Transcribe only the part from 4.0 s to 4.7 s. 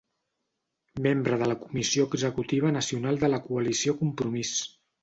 Compromís.